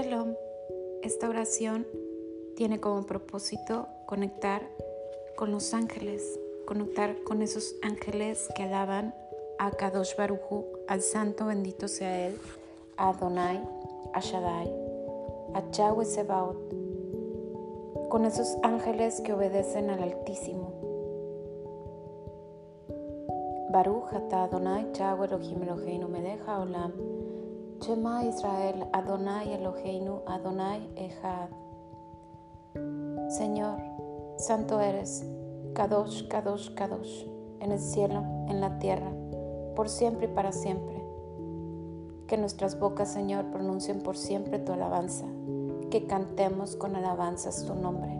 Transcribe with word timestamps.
Shalom. 0.00 0.36
Esta 1.02 1.28
oración 1.28 1.84
tiene 2.54 2.78
como 2.78 3.04
propósito 3.04 3.88
conectar 4.06 4.62
con 5.34 5.50
los 5.50 5.74
ángeles, 5.74 6.38
conectar 6.68 7.16
con 7.24 7.42
esos 7.42 7.74
ángeles 7.82 8.48
que 8.54 8.62
alaban 8.62 9.12
a 9.58 9.72
Kadosh 9.72 10.14
Baruchu, 10.16 10.66
al 10.86 11.02
Santo 11.02 11.46
bendito 11.46 11.88
sea 11.88 12.28
Él, 12.28 12.38
a 12.96 13.08
Adonai, 13.08 13.60
a 14.14 14.20
Shaddai, 14.20 14.72
a 15.54 15.68
Yahweh 15.72 16.04
Sebaot, 16.04 16.58
con 18.08 18.24
esos 18.24 18.56
ángeles 18.62 19.20
que 19.22 19.32
obedecen 19.32 19.90
al 19.90 20.00
Altísimo. 20.00 20.74
Baruch 23.72 24.12
Adonai 24.12 24.92
Yahweh 24.92 25.26
Elohim 25.26 25.62
Eloheinu 25.64 26.06
melech 26.06 26.40
haolam 26.46 27.17
Israel 27.90 28.86
Adonai 28.92 29.54
Eloheinu 29.54 30.20
Adonai 30.26 30.90
Echad 30.94 31.48
Señor, 33.30 33.78
santo 34.36 34.80
eres, 34.80 35.24
Kadosh, 35.74 36.28
Kadosh, 36.28 36.74
Kadosh, 36.74 37.26
en 37.60 37.72
el 37.72 37.78
cielo, 37.78 38.22
en 38.48 38.60
la 38.60 38.78
tierra, 38.78 39.10
por 39.74 39.88
siempre 39.88 40.26
y 40.26 40.34
para 40.34 40.52
siempre. 40.52 41.02
Que 42.26 42.36
nuestras 42.36 42.78
bocas, 42.78 43.10
Señor, 43.10 43.46
pronuncien 43.50 44.02
por 44.02 44.16
siempre 44.16 44.58
tu 44.58 44.72
alabanza, 44.72 45.26
que 45.90 46.06
cantemos 46.06 46.76
con 46.76 46.94
alabanzas 46.94 47.64
tu 47.64 47.74
nombre. 47.74 48.18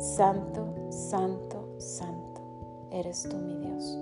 Santo, 0.00 0.66
santo, 0.90 1.74
santo, 1.78 2.88
eres 2.90 3.28
tú 3.28 3.36
mi 3.36 3.56
Dios. 3.56 3.98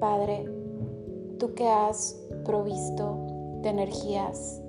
Padre, 0.00 0.67
tú 1.38 1.54
que 1.54 1.68
has 1.68 2.16
provisto 2.44 3.16
de 3.62 3.68
energías 3.70 4.60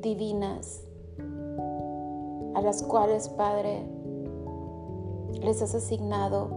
divinas, 0.00 0.82
a 2.54 2.60
las 2.60 2.82
cuales, 2.82 3.28
Padre, 3.30 3.86
les 5.40 5.62
has 5.62 5.74
asignado 5.74 6.50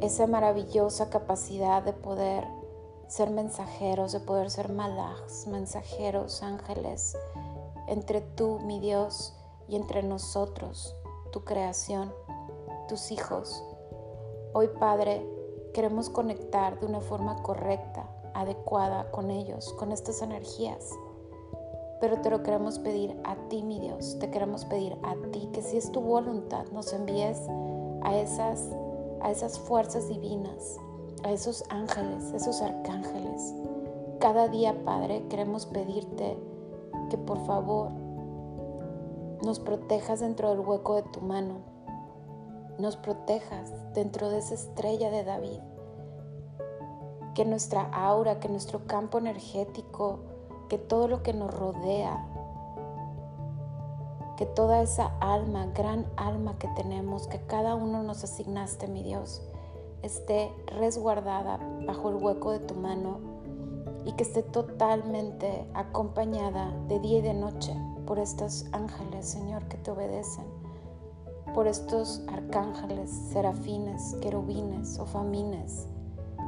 esa 0.00 0.26
maravillosa 0.26 1.10
capacidad 1.10 1.82
de 1.82 1.92
poder 1.92 2.44
ser 3.08 3.30
mensajeros, 3.30 4.12
de 4.12 4.20
poder 4.20 4.50
ser 4.50 4.72
malachs, 4.72 5.46
mensajeros, 5.48 6.42
ángeles, 6.42 7.16
entre 7.88 8.20
tú, 8.20 8.60
mi 8.60 8.80
Dios, 8.80 9.34
y 9.68 9.76
entre 9.76 10.02
nosotros, 10.02 10.96
tu 11.32 11.44
creación, 11.44 12.12
tus 12.88 13.12
hijos. 13.12 13.62
Hoy, 14.52 14.68
Padre, 14.80 15.24
queremos 15.72 16.10
conectar 16.10 16.78
de 16.80 16.86
una 16.86 17.00
forma 17.00 17.42
correcta, 17.42 18.08
adecuada 18.34 19.10
con 19.10 19.30
ellos, 19.30 19.72
con 19.74 19.92
estas 19.92 20.22
energías. 20.22 20.90
Pero 22.00 22.20
te 22.20 22.30
lo 22.30 22.42
queremos 22.42 22.78
pedir 22.78 23.14
a 23.24 23.36
ti, 23.48 23.62
mi 23.62 23.78
Dios, 23.78 24.18
te 24.18 24.30
queremos 24.30 24.64
pedir 24.64 24.96
a 25.02 25.14
ti 25.32 25.48
que 25.52 25.62
si 25.62 25.76
es 25.76 25.92
tu 25.92 26.00
voluntad 26.00 26.64
nos 26.72 26.92
envíes 26.92 27.38
a 28.02 28.16
esas, 28.16 28.68
a 29.20 29.30
esas 29.30 29.58
fuerzas 29.58 30.08
divinas, 30.08 30.78
a 31.24 31.32
esos 31.32 31.62
ángeles, 31.68 32.32
esos 32.32 32.62
arcángeles. 32.62 33.54
Cada 34.18 34.48
día, 34.48 34.84
Padre, 34.84 35.26
queremos 35.28 35.66
pedirte 35.66 36.38
que 37.10 37.18
por 37.18 37.44
favor 37.46 37.90
nos 39.44 39.58
protejas 39.58 40.20
dentro 40.20 40.50
del 40.50 40.60
hueco 40.60 40.96
de 40.96 41.02
tu 41.02 41.20
mano, 41.20 41.69
nos 42.80 42.96
protejas 42.96 43.72
dentro 43.94 44.30
de 44.30 44.38
esa 44.38 44.54
estrella 44.54 45.10
de 45.10 45.24
David, 45.24 45.60
que 47.34 47.44
nuestra 47.44 47.82
aura, 47.82 48.40
que 48.40 48.48
nuestro 48.48 48.86
campo 48.86 49.18
energético, 49.18 50.20
que 50.68 50.78
todo 50.78 51.08
lo 51.08 51.22
que 51.22 51.32
nos 51.32 51.52
rodea, 51.52 52.26
que 54.36 54.46
toda 54.46 54.82
esa 54.82 55.12
alma, 55.20 55.66
gran 55.66 56.06
alma 56.16 56.58
que 56.58 56.68
tenemos, 56.68 57.28
que 57.28 57.40
cada 57.46 57.74
uno 57.74 58.02
nos 58.02 58.24
asignaste, 58.24 58.88
mi 58.88 59.02
Dios, 59.02 59.42
esté 60.02 60.50
resguardada 60.78 61.58
bajo 61.86 62.08
el 62.08 62.16
hueco 62.16 62.52
de 62.52 62.60
tu 62.60 62.74
mano 62.74 63.18
y 64.06 64.12
que 64.12 64.22
esté 64.22 64.42
totalmente 64.42 65.66
acompañada 65.74 66.70
de 66.88 67.00
día 67.00 67.18
y 67.18 67.22
de 67.22 67.34
noche 67.34 67.76
por 68.06 68.18
estos 68.18 68.64
ángeles, 68.72 69.28
Señor, 69.28 69.68
que 69.68 69.76
te 69.76 69.90
obedecen 69.90 70.59
por 71.54 71.66
estos 71.66 72.22
arcángeles, 72.28 73.10
serafines, 73.32 74.14
querubines 74.20 74.98
o 74.98 75.06
famines 75.06 75.86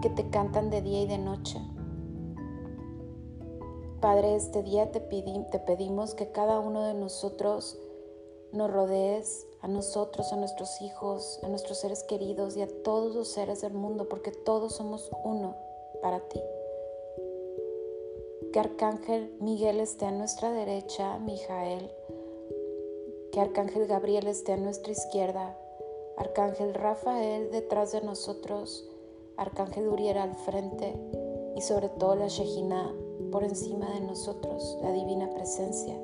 que 0.03 0.11
te 0.11 0.29
cantan 0.31 0.69
de 0.71 0.83
día 0.83 1.03
y 1.03 1.07
de 1.07 1.19
noche. 1.19 1.61
Padre, 4.01 4.35
este 4.35 4.65
día 4.65 4.91
te, 4.91 5.01
pedimos 5.01 6.15
que 6.15 6.33
cada 6.33 6.59
uno 6.59 6.83
de 6.83 6.95
nosotros 6.95 7.79
nos 8.51 8.71
rodees, 8.71 9.47
a 9.61 9.69
nosotros, 9.69 10.33
a 10.33 10.37
nuestros 10.37 10.83
hijos, 10.83 11.39
a 11.45 11.49
nuestros 11.49 11.79
seres 11.79 12.03
queridos 12.03 12.57
y 12.57 12.63
a 12.63 12.83
todos 12.83 13.15
los 13.15 13.29
seres 13.29 13.61
del 13.61 13.75
mundo, 13.75 14.09
porque 14.09 14.33
todos 14.33 14.75
somos 14.75 15.09
uno 15.23 15.55
para 16.03 16.19
ti. 16.19 16.41
Que 18.53 18.59
Arcángel 18.59 19.37
Miguel 19.39 19.79
esté 19.79 20.07
a 20.07 20.11
nuestra 20.11 20.51
derecha, 20.51 21.19
Mijael, 21.21 21.93
que 23.33 23.41
Arcángel 23.41 23.87
Gabriel 23.87 24.27
esté 24.27 24.53
a 24.53 24.59
nuestra 24.59 24.93
izquierda, 24.93 25.57
Arcángel 26.19 26.75
Rafael 26.75 27.51
detrás 27.51 27.91
de 27.93 28.03
nosotros, 28.03 28.87
Arcángel 29.39 29.89
Uriel 29.89 30.19
al 30.19 30.35
frente 30.35 30.95
y 31.57 31.63
sobre 31.63 31.89
todo 31.89 32.15
la 32.15 32.29
Shejina 32.29 32.95
por 33.31 33.43
encima 33.43 33.91
de 33.95 34.03
nosotros, 34.03 34.79
la 34.83 34.93
divina 34.93 35.31
presencia. 35.31 35.99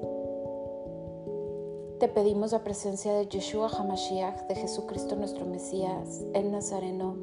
Te 2.00 2.08
pedimos 2.08 2.52
la 2.52 2.64
presencia 2.64 3.12
de 3.12 3.28
Yeshua 3.28 3.68
Hamashiach, 3.68 4.46
de 4.46 4.54
Jesucristo 4.54 5.14
nuestro 5.14 5.44
Mesías, 5.44 6.24
el 6.32 6.50
Nazareno, 6.50 7.16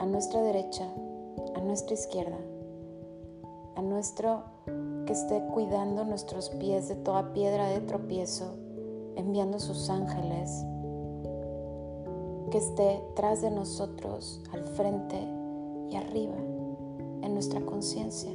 a 0.00 0.04
nuestra 0.04 0.42
derecha, 0.42 0.86
a 1.54 1.60
nuestra 1.60 1.94
izquierda, 1.94 2.38
a 3.74 3.80
nuestro 3.80 4.42
que 5.06 5.14
esté 5.14 5.42
cuidando 5.54 6.04
nuestros 6.04 6.50
pies 6.50 6.88
de 6.88 6.96
toda 6.96 7.32
piedra 7.32 7.68
de 7.70 7.80
tropiezo 7.80 8.65
enviando 9.16 9.58
sus 9.58 9.90
ángeles, 9.90 10.64
que 12.50 12.58
esté 12.58 13.02
tras 13.14 13.42
de 13.42 13.50
nosotros, 13.50 14.40
al 14.52 14.64
frente 14.64 15.16
y 15.90 15.96
arriba, 15.96 16.36
en 17.22 17.34
nuestra 17.34 17.60
conciencia, 17.62 18.30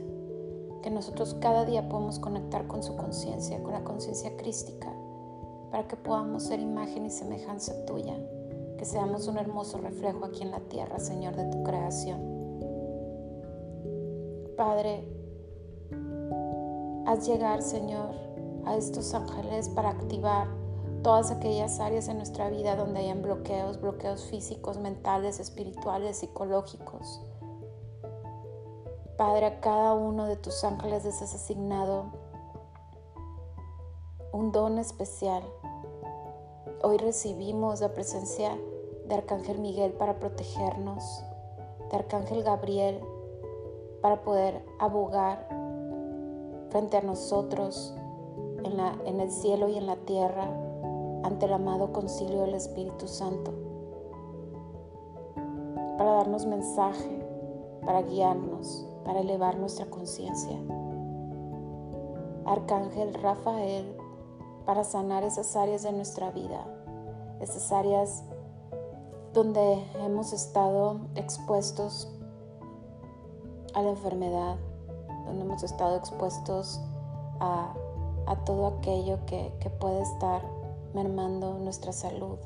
que 0.81 0.89
nosotros 0.89 1.35
cada 1.39 1.65
día 1.65 1.87
podamos 1.87 2.19
conectar 2.19 2.67
con 2.67 2.83
su 2.83 2.95
conciencia, 2.95 3.61
con 3.63 3.73
la 3.73 3.83
conciencia 3.83 4.35
crística, 4.35 4.91
para 5.69 5.87
que 5.87 5.95
podamos 5.95 6.43
ser 6.43 6.59
imagen 6.59 7.05
y 7.05 7.09
semejanza 7.09 7.85
tuya, 7.85 8.17
que 8.77 8.85
seamos 8.85 9.27
un 9.27 9.37
hermoso 9.37 9.77
reflejo 9.77 10.25
aquí 10.25 10.41
en 10.41 10.51
la 10.51 10.59
tierra, 10.59 10.99
Señor, 10.99 11.35
de 11.35 11.45
tu 11.45 11.63
creación. 11.63 12.19
Padre, 14.57 15.07
haz 17.05 17.27
llegar, 17.27 17.61
Señor, 17.61 18.09
a 18.65 18.75
estos 18.75 19.13
ángeles 19.13 19.69
para 19.69 19.89
activar 19.89 20.60
todas 21.03 21.31
aquellas 21.31 21.79
áreas 21.79 22.05
de 22.07 22.13
nuestra 22.13 22.49
vida 22.49 22.75
donde 22.75 22.99
hayan 22.99 23.21
bloqueos, 23.21 23.81
bloqueos 23.81 24.25
físicos, 24.25 24.77
mentales, 24.77 25.39
espirituales, 25.39 26.17
psicológicos. 26.17 27.21
Padre, 29.17 29.45
a 29.47 29.59
cada 29.61 29.93
uno 29.93 30.25
de 30.25 30.35
tus 30.35 30.63
ángeles 30.63 31.03
les 31.03 31.21
has 31.21 31.33
asignado 31.33 32.05
un 34.31 34.51
don 34.51 34.77
especial. 34.77 35.43
Hoy 36.83 36.97
recibimos 36.97 37.81
la 37.81 37.93
presencia 37.93 38.57
de 39.07 39.15
Arcángel 39.15 39.59
Miguel 39.59 39.93
para 39.93 40.19
protegernos, 40.19 41.23
de 41.89 41.97
Arcángel 41.97 42.43
Gabriel 42.43 43.01
para 44.01 44.21
poder 44.21 44.65
abogar 44.79 45.47
frente 46.69 46.97
a 46.97 47.01
nosotros 47.01 47.93
en, 48.63 48.77
la, 48.77 48.97
en 49.05 49.19
el 49.19 49.31
cielo 49.31 49.67
y 49.67 49.77
en 49.77 49.85
la 49.85 49.97
tierra 49.97 50.70
ante 51.23 51.45
el 51.45 51.53
amado 51.53 51.91
concilio 51.91 52.41
del 52.41 52.55
Espíritu 52.55 53.07
Santo, 53.07 53.53
para 55.97 56.13
darnos 56.13 56.45
mensaje, 56.45 57.25
para 57.85 58.01
guiarnos, 58.01 58.87
para 59.05 59.19
elevar 59.19 59.57
nuestra 59.57 59.85
conciencia. 59.87 60.57
Arcángel 62.45 63.13
Rafael, 63.13 63.95
para 64.65 64.83
sanar 64.83 65.23
esas 65.23 65.55
áreas 65.55 65.83
de 65.83 65.91
nuestra 65.91 66.31
vida, 66.31 66.65
esas 67.39 67.71
áreas 67.71 68.23
donde 69.33 69.83
hemos 70.03 70.33
estado 70.33 70.99
expuestos 71.15 72.07
a 73.73 73.81
la 73.81 73.91
enfermedad, 73.91 74.57
donde 75.25 75.43
hemos 75.43 75.63
estado 75.63 75.95
expuestos 75.95 76.81
a, 77.39 77.73
todo 78.45 78.67
aquello 78.67 79.19
que, 79.25 79.51
puede 79.79 80.01
estar 80.01 80.41
mermando 80.93 81.57
nuestra 81.59 81.93
salud. 81.93 82.37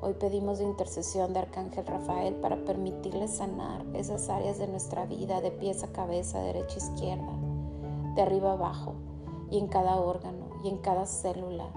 Hoy 0.00 0.14
pedimos 0.14 0.58
de 0.58 0.64
intercesión 0.64 1.32
de 1.32 1.40
Arcángel 1.40 1.86
Rafael 1.86 2.34
para 2.36 2.64
permitirle 2.64 3.28
sanar 3.28 3.84
esas 3.94 4.28
áreas 4.28 4.58
de 4.58 4.66
nuestra 4.66 5.06
vida 5.06 5.40
de 5.40 5.50
pies 5.50 5.82
a 5.82 5.92
cabeza, 5.92 6.40
derecha 6.40 6.74
a 6.74 6.92
izquierda, 6.92 7.32
de 8.14 8.22
arriba 8.22 8.52
abajo 8.52 8.94
y 9.50 9.58
en 9.58 9.68
cada 9.68 9.96
órgano 9.96 10.46
y 10.62 10.68
en 10.68 10.78
cada 10.78 11.06
célula. 11.06 11.68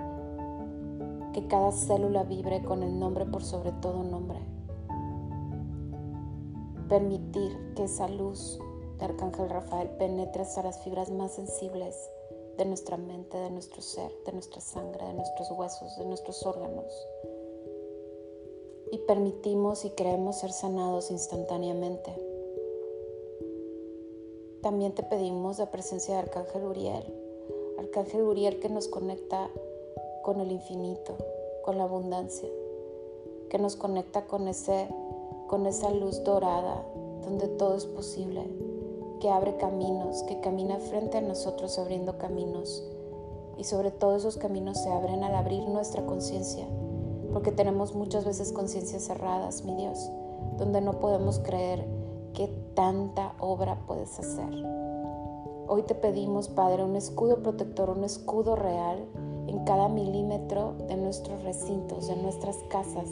Que 1.33 1.47
cada 1.47 1.71
célula 1.71 2.23
vibre 2.23 2.63
con 2.63 2.83
el 2.83 2.99
nombre 2.99 3.25
por 3.25 3.43
sobre 3.43 3.71
todo 3.73 4.03
nombre. 4.03 4.39
Permitir 6.89 7.73
que 7.75 7.83
esa 7.83 8.07
luz 8.07 8.59
de 8.97 9.05
Arcángel 9.05 9.49
Rafael 9.49 9.89
penetre 9.91 10.41
hasta 10.41 10.63
las 10.63 10.79
fibras 10.83 11.11
más 11.11 11.33
sensibles 11.33 12.09
de 12.57 12.65
nuestra 12.65 12.97
mente, 12.97 13.37
de 13.37 13.49
nuestro 13.51 13.81
ser, 13.81 14.11
de 14.25 14.33
nuestra 14.33 14.61
sangre, 14.61 15.05
de 15.05 15.13
nuestros 15.13 15.51
huesos, 15.51 15.97
de 15.97 16.05
nuestros 16.05 16.45
órganos. 16.45 17.07
Y 18.91 18.97
permitimos 18.99 19.85
y 19.85 19.91
creemos 19.91 20.39
ser 20.39 20.51
sanados 20.51 21.11
instantáneamente. 21.11 22.11
También 24.61 24.93
te 24.93 25.03
pedimos 25.03 25.59
la 25.59 25.69
presencia 25.69 26.15
de 26.15 26.21
Arcángel 26.21 26.63
Uriel, 26.63 27.03
Arcángel 27.77 28.23
Uriel 28.23 28.59
que 28.59 28.69
nos 28.69 28.87
conecta 28.87 29.49
con 30.23 30.41
el 30.41 30.51
infinito, 30.51 31.15
con 31.63 31.77
la 31.77 31.83
abundancia, 31.83 32.49
que 33.49 33.59
nos 33.59 33.75
conecta 33.75 34.25
con, 34.25 34.47
ese, 34.47 34.87
con 35.47 35.67
esa 35.67 35.91
luz 35.91 36.23
dorada 36.23 36.83
donde 37.23 37.47
todo 37.47 37.75
es 37.75 37.85
posible, 37.85 38.43
que 39.19 39.29
abre 39.29 39.57
caminos, 39.57 40.23
que 40.23 40.39
camina 40.39 40.77
frente 40.79 41.17
a 41.17 41.21
nosotros 41.21 41.77
abriendo 41.79 42.17
caminos. 42.17 42.83
Y 43.57 43.63
sobre 43.63 43.91
todo 43.91 44.15
esos 44.15 44.37
caminos 44.37 44.77
se 44.81 44.89
abren 44.89 45.23
al 45.23 45.35
abrir 45.35 45.67
nuestra 45.67 46.05
conciencia, 46.05 46.67
porque 47.33 47.51
tenemos 47.51 47.95
muchas 47.95 48.25
veces 48.25 48.51
conciencias 48.51 49.03
cerradas, 49.03 49.63
mi 49.63 49.75
Dios, 49.75 50.11
donde 50.57 50.81
no 50.81 50.99
podemos 50.99 51.39
creer 51.39 51.85
que 52.33 52.47
tanta 52.75 53.33
obra 53.39 53.79
puedes 53.87 54.19
hacer. 54.19 54.49
Hoy 55.67 55.83
te 55.83 55.95
pedimos, 55.95 56.49
Padre, 56.49 56.83
un 56.83 56.95
escudo 56.95 57.41
protector, 57.41 57.89
un 57.89 58.03
escudo 58.03 58.55
real 58.55 59.05
en 59.47 59.65
cada 59.65 59.89
milímetro 59.89 60.75
de 60.87 60.95
nuestros 60.95 61.43
recintos, 61.43 62.07
de 62.07 62.15
nuestras 62.15 62.57
casas 62.69 63.09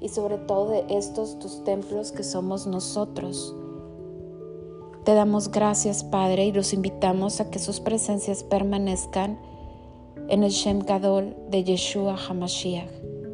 y 0.00 0.08
sobre 0.08 0.38
todo 0.38 0.68
de 0.70 0.84
estos 0.88 1.38
tus 1.38 1.64
templos 1.64 2.12
que 2.12 2.24
somos 2.24 2.66
nosotros 2.66 3.54
te 5.04 5.14
damos 5.14 5.50
gracias, 5.50 6.04
Padre, 6.04 6.46
y 6.46 6.52
los 6.52 6.72
invitamos 6.72 7.40
a 7.40 7.50
que 7.50 7.58
sus 7.58 7.80
presencias 7.80 8.42
permanezcan 8.42 9.38
en 10.28 10.44
el 10.44 10.50
Shem 10.50 10.80
Gadol 10.80 11.36
de 11.50 11.64
Yeshua 11.64 12.16
HaMashiach. 12.16 12.90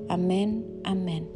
Amén, 0.09 0.65
amén. 0.85 1.29